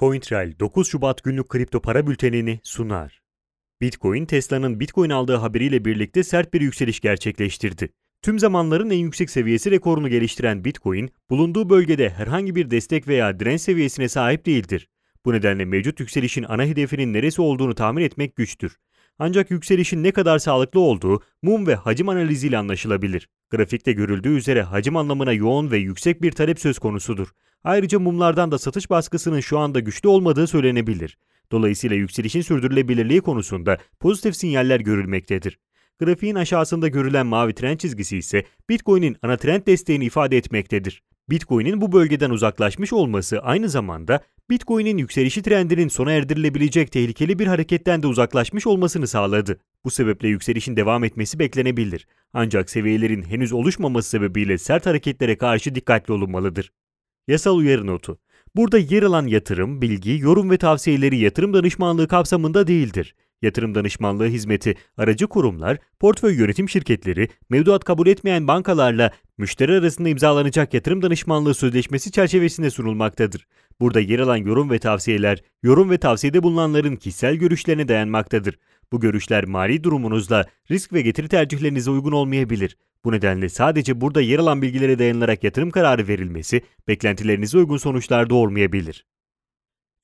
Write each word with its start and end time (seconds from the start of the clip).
CoinTrail 0.00 0.58
9 0.60 0.88
Şubat 0.88 1.24
günlük 1.24 1.48
kripto 1.48 1.82
para 1.82 2.06
bültenini 2.06 2.60
sunar. 2.62 3.22
Bitcoin, 3.80 4.26
Tesla'nın 4.26 4.80
Bitcoin 4.80 5.10
aldığı 5.10 5.36
haberiyle 5.36 5.84
birlikte 5.84 6.22
sert 6.22 6.54
bir 6.54 6.60
yükseliş 6.60 7.00
gerçekleştirdi. 7.00 7.88
Tüm 8.22 8.38
zamanların 8.38 8.90
en 8.90 8.98
yüksek 8.98 9.30
seviyesi 9.30 9.70
rekorunu 9.70 10.08
geliştiren 10.08 10.64
Bitcoin, 10.64 11.10
bulunduğu 11.30 11.70
bölgede 11.70 12.10
herhangi 12.10 12.54
bir 12.54 12.70
destek 12.70 13.08
veya 13.08 13.40
direnç 13.40 13.60
seviyesine 13.60 14.08
sahip 14.08 14.46
değildir. 14.46 14.88
Bu 15.24 15.32
nedenle 15.32 15.64
mevcut 15.64 16.00
yükselişin 16.00 16.46
ana 16.48 16.64
hedefinin 16.64 17.12
neresi 17.12 17.42
olduğunu 17.42 17.74
tahmin 17.74 18.02
etmek 18.02 18.36
güçtür. 18.36 18.76
Ancak 19.18 19.50
yükselişin 19.50 20.02
ne 20.02 20.12
kadar 20.12 20.38
sağlıklı 20.38 20.80
olduğu 20.80 21.22
mum 21.42 21.66
ve 21.66 21.74
hacim 21.74 22.08
analiziyle 22.08 22.58
anlaşılabilir. 22.58 23.28
Grafikte 23.50 23.92
görüldüğü 23.92 24.36
üzere 24.36 24.62
hacim 24.62 24.96
anlamına 24.96 25.32
yoğun 25.32 25.70
ve 25.70 25.78
yüksek 25.78 26.22
bir 26.22 26.32
talep 26.32 26.60
söz 26.60 26.78
konusudur. 26.78 27.28
Ayrıca 27.64 27.98
mumlardan 27.98 28.50
da 28.50 28.58
satış 28.58 28.90
baskısının 28.90 29.40
şu 29.40 29.58
anda 29.58 29.80
güçlü 29.80 30.08
olmadığı 30.08 30.46
söylenebilir. 30.46 31.18
Dolayısıyla 31.52 31.96
yükselişin 31.96 32.40
sürdürülebilirliği 32.40 33.20
konusunda 33.20 33.78
pozitif 34.00 34.36
sinyaller 34.36 34.80
görülmektedir. 34.80 35.58
Grafiğin 35.98 36.34
aşağısında 36.34 36.88
görülen 36.88 37.26
mavi 37.26 37.54
trend 37.54 37.78
çizgisi 37.78 38.16
ise 38.16 38.44
Bitcoin'in 38.68 39.16
ana 39.22 39.36
trend 39.36 39.66
desteğini 39.66 40.04
ifade 40.04 40.36
etmektedir. 40.36 41.02
Bitcoin'in 41.30 41.80
bu 41.80 41.92
bölgeden 41.92 42.30
uzaklaşmış 42.30 42.92
olması 42.92 43.38
aynı 43.38 43.68
zamanda 43.68 44.20
Bitcoin'in 44.50 44.98
yükselişi 44.98 45.42
trendinin 45.42 45.88
sona 45.88 46.12
erdirilebilecek 46.12 46.92
tehlikeli 46.92 47.38
bir 47.38 47.46
hareketten 47.46 48.02
de 48.02 48.06
uzaklaşmış 48.06 48.66
olmasını 48.66 49.06
sağladı. 49.06 49.60
Bu 49.84 49.90
sebeple 49.90 50.28
yükselişin 50.28 50.76
devam 50.76 51.04
etmesi 51.04 51.38
beklenebilir. 51.38 52.06
Ancak 52.32 52.70
seviyelerin 52.70 53.22
henüz 53.22 53.52
oluşmaması 53.52 54.08
sebebiyle 54.08 54.58
sert 54.58 54.86
hareketlere 54.86 55.38
karşı 55.38 55.74
dikkatli 55.74 56.12
olunmalıdır. 56.12 56.72
Yasal 57.30 57.56
uyarı 57.56 57.86
notu. 57.86 58.18
Burada 58.56 58.78
yer 58.78 59.02
alan 59.02 59.26
yatırım, 59.26 59.82
bilgi, 59.82 60.18
yorum 60.18 60.50
ve 60.50 60.56
tavsiyeleri 60.56 61.18
yatırım 61.18 61.54
danışmanlığı 61.54 62.08
kapsamında 62.08 62.66
değildir. 62.66 63.14
Yatırım 63.42 63.74
danışmanlığı 63.74 64.26
hizmeti 64.26 64.74
aracı 64.96 65.26
kurumlar, 65.26 65.78
portföy 66.00 66.34
yönetim 66.34 66.68
şirketleri, 66.68 67.28
mevduat 67.50 67.84
kabul 67.84 68.06
etmeyen 68.06 68.48
bankalarla 68.48 69.10
müşteri 69.38 69.72
arasında 69.72 70.08
imzalanacak 70.08 70.74
yatırım 70.74 71.02
danışmanlığı 71.02 71.54
sözleşmesi 71.54 72.12
çerçevesinde 72.12 72.70
sunulmaktadır. 72.70 73.46
Burada 73.80 74.00
yer 74.00 74.18
alan 74.18 74.36
yorum 74.36 74.70
ve 74.70 74.78
tavsiyeler, 74.78 75.42
yorum 75.62 75.90
ve 75.90 75.98
tavsiyede 75.98 76.42
bulunanların 76.42 76.96
kişisel 76.96 77.34
görüşlerine 77.34 77.88
dayanmaktadır. 77.88 78.58
Bu 78.92 79.00
görüşler 79.00 79.44
mali 79.44 79.84
durumunuzla 79.84 80.44
risk 80.70 80.92
ve 80.92 81.02
getiri 81.02 81.28
tercihlerinize 81.28 81.90
uygun 81.90 82.12
olmayabilir. 82.12 82.76
Bu 83.04 83.12
nedenle 83.12 83.48
sadece 83.48 84.00
burada 84.00 84.20
yer 84.20 84.38
alan 84.38 84.62
bilgilere 84.62 84.98
dayanılarak 84.98 85.44
yatırım 85.44 85.70
kararı 85.70 86.08
verilmesi 86.08 86.62
beklentilerinize 86.88 87.58
uygun 87.58 87.76
sonuçlar 87.76 88.30
doğurmayabilir. 88.30 89.06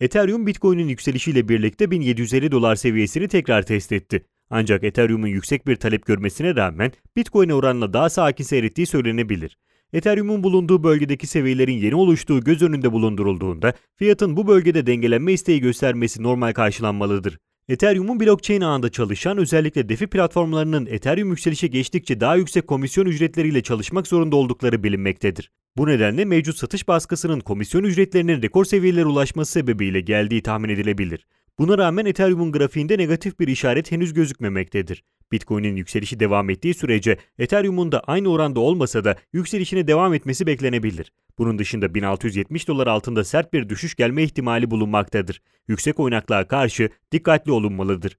Ethereum 0.00 0.46
Bitcoin'in 0.46 0.88
yükselişiyle 0.88 1.48
birlikte 1.48 1.90
1750 1.90 2.52
dolar 2.52 2.76
seviyesini 2.76 3.28
tekrar 3.28 3.62
test 3.62 3.92
etti. 3.92 4.26
Ancak 4.50 4.84
Ethereum'un 4.84 5.26
yüksek 5.26 5.66
bir 5.66 5.76
talep 5.76 6.06
görmesine 6.06 6.56
rağmen 6.56 6.92
Bitcoin'e 7.16 7.54
oranla 7.54 7.92
daha 7.92 8.10
sakin 8.10 8.44
seyrettiği 8.44 8.86
söylenebilir. 8.86 9.58
Ethereum'un 9.92 10.42
bulunduğu 10.42 10.84
bölgedeki 10.84 11.26
seviyelerin 11.26 11.72
yeni 11.72 11.94
oluştuğu 11.94 12.44
göz 12.44 12.62
önünde 12.62 12.92
bulundurulduğunda 12.92 13.72
fiyatın 13.96 14.36
bu 14.36 14.46
bölgede 14.46 14.86
dengelenme 14.86 15.32
isteği 15.32 15.60
göstermesi 15.60 16.22
normal 16.22 16.52
karşılanmalıdır. 16.52 17.38
Ethereum'un 17.68 18.20
blockchain 18.20 18.60
ağında 18.60 18.88
çalışan 18.88 19.38
özellikle 19.38 19.88
DeFi 19.88 20.06
platformlarının 20.06 20.86
Ethereum 20.86 21.30
yükselişe 21.30 21.66
geçtikçe 21.66 22.20
daha 22.20 22.36
yüksek 22.36 22.66
komisyon 22.66 23.06
ücretleriyle 23.06 23.62
çalışmak 23.62 24.06
zorunda 24.06 24.36
oldukları 24.36 24.82
bilinmektedir. 24.82 25.50
Bu 25.76 25.86
nedenle 25.86 26.24
mevcut 26.24 26.56
satış 26.56 26.88
baskısının 26.88 27.40
komisyon 27.40 27.84
ücretlerinin 27.84 28.42
rekor 28.42 28.64
seviyelere 28.64 29.06
ulaşması 29.06 29.52
sebebiyle 29.52 30.00
geldiği 30.00 30.42
tahmin 30.42 30.68
edilebilir. 30.68 31.26
Buna 31.58 31.78
rağmen 31.78 32.06
Ethereum'un 32.06 32.52
grafiğinde 32.52 32.98
negatif 32.98 33.40
bir 33.40 33.48
işaret 33.48 33.92
henüz 33.92 34.14
gözükmemektedir. 34.14 35.04
Bitcoin'in 35.32 35.76
yükselişi 35.76 36.20
devam 36.20 36.50
ettiği 36.50 36.74
sürece 36.74 37.16
Ethereum'un 37.38 37.92
da 37.92 38.00
aynı 38.00 38.28
oranda 38.28 38.60
olmasa 38.60 39.04
da 39.04 39.16
yükselişine 39.32 39.86
devam 39.86 40.14
etmesi 40.14 40.46
beklenebilir. 40.46 41.12
Bunun 41.38 41.58
dışında 41.58 41.94
1670 41.94 42.68
dolar 42.68 42.86
altında 42.86 43.24
sert 43.24 43.52
bir 43.52 43.68
düşüş 43.68 43.94
gelme 43.94 44.22
ihtimali 44.22 44.70
bulunmaktadır. 44.70 45.42
Yüksek 45.68 46.00
oynaklığa 46.00 46.48
karşı 46.48 46.90
dikkatli 47.12 47.52
olunmalıdır. 47.52 48.18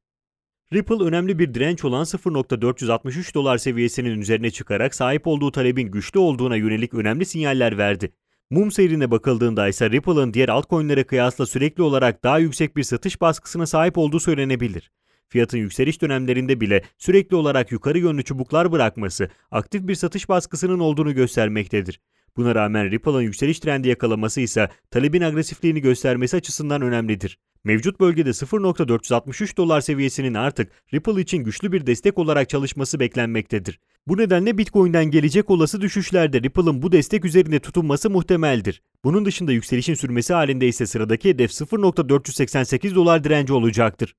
Ripple 0.73 1.03
önemli 1.03 1.39
bir 1.39 1.53
direnç 1.53 1.85
olan 1.85 2.03
0.463 2.03 3.33
dolar 3.33 3.57
seviyesinin 3.57 4.21
üzerine 4.21 4.51
çıkarak 4.51 4.95
sahip 4.95 5.27
olduğu 5.27 5.51
talebin 5.51 5.91
güçlü 5.91 6.19
olduğuna 6.19 6.55
yönelik 6.55 6.93
önemli 6.93 7.25
sinyaller 7.25 7.77
verdi. 7.77 8.11
Mum 8.49 8.71
seyrine 8.71 9.11
bakıldığında 9.11 9.67
ise 9.67 9.89
Ripple'ın 9.89 10.33
diğer 10.33 10.49
altcoin'lere 10.49 11.03
kıyasla 11.03 11.45
sürekli 11.45 11.83
olarak 11.83 12.23
daha 12.23 12.39
yüksek 12.39 12.77
bir 12.77 12.83
satış 12.83 13.21
baskısına 13.21 13.65
sahip 13.65 13.97
olduğu 13.97 14.19
söylenebilir. 14.19 14.91
Fiyatın 15.29 15.57
yükseliş 15.57 16.01
dönemlerinde 16.01 16.61
bile 16.61 16.83
sürekli 16.97 17.35
olarak 17.35 17.71
yukarı 17.71 17.99
yönlü 17.99 18.23
çubuklar 18.23 18.71
bırakması 18.71 19.29
aktif 19.51 19.87
bir 19.87 19.95
satış 19.95 20.29
baskısının 20.29 20.79
olduğunu 20.79 21.13
göstermektedir. 21.13 21.99
Buna 22.37 22.55
rağmen 22.55 22.91
Ripple'ın 22.91 23.21
yükseliş 23.21 23.59
trendi 23.59 23.87
yakalaması 23.87 24.41
ise 24.41 24.69
talebin 24.91 25.21
agresifliğini 25.21 25.81
göstermesi 25.81 26.37
açısından 26.37 26.81
önemlidir. 26.81 27.39
Mevcut 27.63 27.99
bölgede 27.99 28.29
0.463 28.29 29.57
dolar 29.57 29.81
seviyesinin 29.81 30.33
artık 30.33 30.71
Ripple 30.93 31.21
için 31.21 31.37
güçlü 31.37 31.71
bir 31.71 31.87
destek 31.87 32.17
olarak 32.17 32.49
çalışması 32.49 32.99
beklenmektedir. 32.99 33.79
Bu 34.07 34.17
nedenle 34.17 34.57
Bitcoin'den 34.57 35.05
gelecek 35.05 35.49
olası 35.49 35.81
düşüşlerde 35.81 36.41
Ripple'ın 36.41 36.81
bu 36.81 36.91
destek 36.91 37.25
üzerinde 37.25 37.59
tutunması 37.59 38.09
muhtemeldir. 38.09 38.81
Bunun 39.03 39.25
dışında 39.25 39.51
yükselişin 39.51 39.93
sürmesi 39.93 40.33
halinde 40.33 40.67
ise 40.67 40.85
sıradaki 40.85 41.29
hedef 41.29 41.51
0.488 41.51 42.95
dolar 42.95 43.23
direnci 43.23 43.53
olacaktır. 43.53 44.15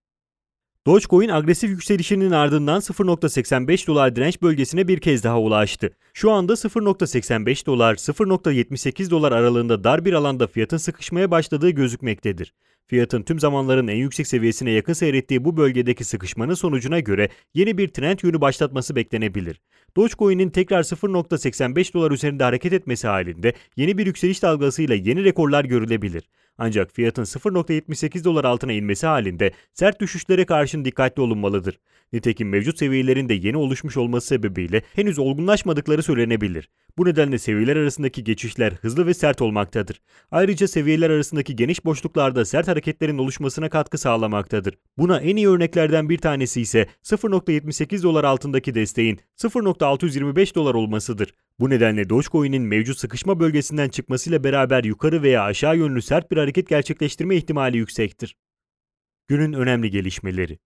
Dogecoin 0.88 1.28
agresif 1.28 1.70
yükselişinin 1.70 2.30
ardından 2.30 2.80
0.85 2.80 3.86
dolar 3.86 4.16
direnç 4.16 4.42
bölgesine 4.42 4.88
bir 4.88 5.00
kez 5.00 5.24
daha 5.24 5.40
ulaştı. 5.40 5.90
Şu 6.14 6.30
anda 6.30 6.52
0.85 6.52 7.66
dolar 7.66 7.94
0.78 7.94 9.10
dolar 9.10 9.32
aralığında 9.32 9.84
dar 9.84 10.04
bir 10.04 10.12
alanda 10.12 10.46
fiyatın 10.46 10.76
sıkışmaya 10.76 11.30
başladığı 11.30 11.70
gözükmektedir. 11.70 12.54
Fiyatın 12.86 13.22
tüm 13.22 13.40
zamanların 13.40 13.88
en 13.88 13.96
yüksek 13.96 14.26
seviyesine 14.26 14.70
yakın 14.70 14.92
seyrettiği 14.92 15.44
bu 15.44 15.56
bölgedeki 15.56 16.04
sıkışmanın 16.04 16.54
sonucuna 16.54 17.00
göre 17.00 17.28
yeni 17.54 17.78
bir 17.78 17.88
trend 17.88 18.18
yönü 18.22 18.40
başlatması 18.40 18.96
beklenebilir. 18.96 19.60
Dogecoin'in 19.96 20.50
tekrar 20.50 20.82
0.85 20.82 21.94
dolar 21.94 22.10
üzerinde 22.10 22.44
hareket 22.44 22.72
etmesi 22.72 23.08
halinde 23.08 23.52
yeni 23.76 23.98
bir 23.98 24.06
yükseliş 24.06 24.42
dalgasıyla 24.42 24.94
yeni 24.94 25.24
rekorlar 25.24 25.64
görülebilir. 25.64 26.22
Ancak 26.58 26.92
fiyatın 26.92 27.24
0.78 27.24 28.24
dolar 28.24 28.44
altına 28.44 28.72
inmesi 28.72 29.06
halinde 29.06 29.52
sert 29.74 30.00
düşüşlere 30.00 30.44
karşın 30.44 30.84
dikkatli 30.84 31.22
olunmalıdır. 31.22 31.78
Nitekim 32.12 32.48
mevcut 32.48 32.78
seviyelerin 32.78 33.28
de 33.28 33.34
yeni 33.34 33.56
oluşmuş 33.56 33.96
olması 33.96 34.26
sebebiyle 34.26 34.82
henüz 34.94 35.18
olgunlaşmadıkları 35.18 36.02
söylenebilir. 36.02 36.68
Bu 36.98 37.04
nedenle 37.04 37.38
seviyeler 37.38 37.76
arasındaki 37.76 38.24
geçişler 38.24 38.72
hızlı 38.72 39.06
ve 39.06 39.14
sert 39.14 39.42
olmaktadır. 39.42 40.00
Ayrıca 40.30 40.68
seviyeler 40.68 41.10
arasındaki 41.10 41.56
geniş 41.56 41.84
boşluklarda 41.84 42.44
sert 42.44 42.68
hareketlerin 42.68 43.18
oluşmasına 43.18 43.68
katkı 43.68 43.98
sağlamaktadır. 43.98 44.74
Buna 44.98 45.20
en 45.20 45.36
iyi 45.36 45.48
örneklerden 45.48 46.08
bir 46.08 46.18
tanesi 46.18 46.60
ise 46.60 46.86
0.78 47.04 48.02
dolar 48.02 48.24
altındaki 48.24 48.74
desteğin 48.74 49.20
0.625 49.36 50.54
dolar 50.54 50.74
olmasıdır. 50.74 51.34
Bu 51.60 51.70
nedenle 51.70 52.08
Dogecoin'in 52.08 52.62
mevcut 52.62 52.98
sıkışma 52.98 53.40
bölgesinden 53.40 53.88
çıkmasıyla 53.88 54.44
beraber 54.44 54.84
yukarı 54.84 55.22
veya 55.22 55.42
aşağı 55.42 55.76
yönlü 55.76 56.02
sert 56.02 56.30
bir 56.30 56.36
hareket 56.36 56.68
gerçekleştirme 56.68 57.36
ihtimali 57.36 57.76
yüksektir. 57.76 58.36
Günün 59.28 59.52
önemli 59.52 59.90
gelişmeleri 59.90 60.58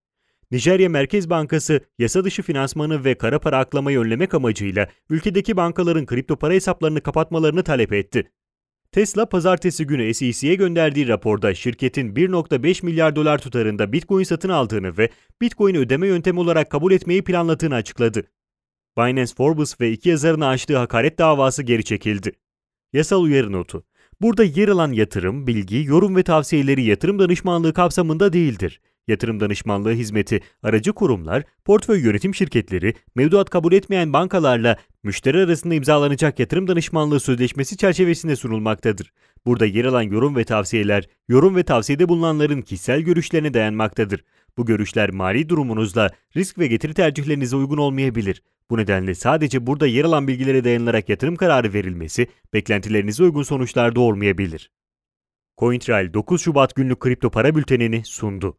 Nijerya 0.50 0.88
Merkez 0.88 1.30
Bankası 1.30 1.80
yasa 1.98 2.25
dışı 2.25 2.42
finansmanı 2.42 3.04
ve 3.04 3.14
kara 3.14 3.38
para 3.38 3.58
aklamayı 3.58 3.98
önlemek 3.98 4.34
amacıyla 4.34 4.88
ülkedeki 5.10 5.56
bankaların 5.56 6.06
kripto 6.06 6.36
para 6.36 6.53
hesaplarını 6.53 7.00
kapatmalarını 7.00 7.62
talep 7.62 7.92
etti. 7.92 8.32
Tesla 8.92 9.26
pazartesi 9.26 9.86
günü 9.86 10.14
SEC'ye 10.14 10.54
gönderdiği 10.54 11.09
raporda 11.09 11.54
şirketin 11.54 12.14
1.5 12.14 12.84
milyar 12.84 13.16
dolar 13.16 13.38
tutarında 13.38 13.92
Bitcoin 13.92 14.24
satın 14.24 14.48
aldığını 14.48 14.98
ve 14.98 15.09
Bitcoin 15.41 15.74
ödeme 15.74 16.06
yöntemi 16.06 16.41
olarak 16.41 16.71
kabul 16.71 16.92
etmeyi 16.92 17.24
planladığını 17.24 17.74
açıkladı. 17.74 18.24
Binance 18.98 19.34
Forbes 19.34 19.80
ve 19.80 19.92
iki 19.92 20.09
yazarın 20.09 20.41
açtığı 20.41 20.77
hakaret 20.77 21.18
davası 21.18 21.62
geri 21.62 21.84
çekildi. 21.84 22.33
Yasal 22.92 23.22
uyarı 23.22 23.53
notu. 23.53 23.84
Burada 24.21 24.44
yer 24.44 24.68
alan 24.68 24.92
yatırım, 24.92 25.47
bilgi, 25.47 25.84
yorum 25.84 26.16
ve 26.16 26.22
tavsiyeleri 26.22 26.83
yatırım 26.83 27.18
danışmanlığı 27.18 27.72
kapsamında 27.72 28.33
değildir. 28.33 28.80
Yatırım 29.09 29.41
danışmanlığı 29.41 29.92
hizmeti 29.92 30.41
aracı 30.62 30.92
kurumlar, 30.92 31.42
portföy 31.65 32.00
yönetim 32.00 32.34
şirketleri, 32.34 32.94
mevduat 33.15 33.50
kabul 33.50 33.72
etmeyen 33.72 34.12
bankalarla 34.12 34.77
müşteri 35.03 35.38
arasında 35.38 35.74
imzalanacak 35.74 36.38
yatırım 36.38 36.68
danışmanlığı 36.68 37.21
sözleşmesi 37.21 37.77
çerçevesinde 37.77 38.36
sunulmaktadır. 38.36 39.12
Burada 39.47 39.66
yer 39.66 39.84
alan 39.84 40.03
yorum 40.03 40.36
ve 40.36 40.45
tavsiyeler, 40.45 41.09
yorum 41.28 41.56
ve 41.56 41.62
tavsiyede 41.62 42.09
bulunanların 42.09 42.62
kişisel 42.62 43.00
görüşlerine 43.00 43.54
dayanmaktadır. 43.54 44.24
Bu 44.59 44.66
görüşler 44.66 45.10
mali 45.10 45.48
durumunuzla 45.48 46.10
risk 46.36 46.59
ve 46.59 46.66
getiri 46.66 46.95
tercihlerinize 46.95 47.56
uygun 47.56 47.78
olmayabilir. 47.78 48.42
Bu 48.70 48.76
nedenle 48.78 49.14
sadece 49.14 49.66
burada 49.66 49.86
yer 49.86 50.04
alan 50.04 50.28
bilgilere 50.28 50.64
dayanılarak 50.64 51.09
yatırım 51.09 51.36
kararı 51.36 51.72
verilmesi 51.72 52.26
beklentilerinize 52.53 53.22
uygun 53.22 53.42
sonuçlar 53.42 53.94
doğurmayabilir. 53.94 54.70
CoinTrail 55.59 56.12
9 56.12 56.42
Şubat 56.42 56.74
günlük 56.74 57.00
kripto 57.00 57.30
para 57.30 57.54
bültenini 57.54 58.04
sundu. 58.04 58.59